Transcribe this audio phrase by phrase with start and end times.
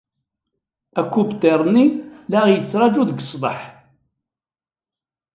[1.01, 1.85] Akubṭir-nni
[2.31, 3.59] la aɣ-yettṛaju deg ṣṣdeḥ.